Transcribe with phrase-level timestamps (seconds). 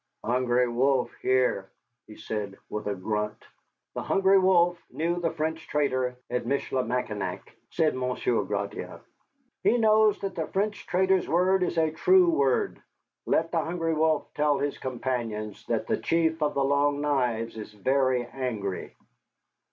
[0.25, 1.69] "Hungry Wolf here,"
[2.07, 3.37] he said with a grunt.
[3.93, 9.01] "The Hungry Wolf knew the French trader at Michilimackinac," said Monsieur Gratiot.
[9.63, 12.81] "He knows that the French trader's word is a true word.
[13.27, 17.71] Let the Hungry Wolf tell his companions that the Chief of the Long Knives is
[17.71, 18.95] very angry."